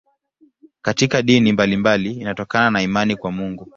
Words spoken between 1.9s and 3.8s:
inatokana na imani kwa Mungu.